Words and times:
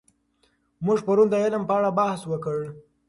موږ 0.85 0.99
پرون 1.07 1.27
د 1.31 1.35
علم 1.43 1.63
په 1.69 1.73
اړه 1.79 1.89
بحث 1.99 2.21
وکړ. 2.31 2.57